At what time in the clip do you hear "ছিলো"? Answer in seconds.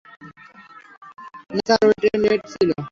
2.53-2.73